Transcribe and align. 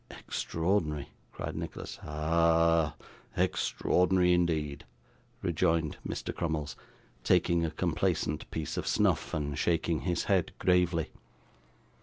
'Extraordinary!' 0.09 1.09
cried 1.31 1.55
Nicholas. 1.55 1.99
'Ah! 2.01 2.95
extraordinary 3.37 4.33
indeed,' 4.33 4.83
rejoined 5.43 5.97
Mr. 6.03 6.33
Crummles, 6.35 6.75
taking 7.23 7.63
a 7.63 7.69
complacent 7.69 8.49
pinch 8.49 8.77
of 8.77 8.87
snuff, 8.87 9.31
and 9.35 9.59
shaking 9.59 9.99
his 10.01 10.23
head 10.23 10.53
gravely. 10.57 11.11